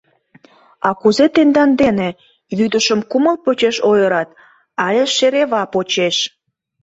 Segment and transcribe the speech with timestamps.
[0.87, 2.09] А кузе тендан дене—
[2.57, 4.29] вӱдышым кумыл почеш ойырат,
[4.85, 6.15] але шерева почеш?